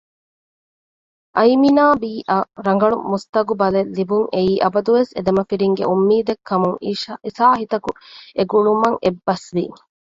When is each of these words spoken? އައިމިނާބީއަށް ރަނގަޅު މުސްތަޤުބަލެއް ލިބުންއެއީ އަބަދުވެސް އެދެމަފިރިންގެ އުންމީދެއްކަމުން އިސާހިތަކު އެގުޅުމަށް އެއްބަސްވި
އައިމިނާބީއަށް 1.37 2.49
ރަނގަޅު 2.65 2.97
މުސްތަޤުބަލެއް 3.11 3.91
ލިބުންއެއީ 3.97 4.53
އަބަދުވެސް 4.63 5.11
އެދެމަފިރިންގެ 5.15 5.83
އުންމީދެއްކަމުން 5.89 6.77
އިސާހިތަކު 7.29 7.91
އެގުޅުމަށް 8.37 8.97
އެއްބަސްވި 9.03 9.65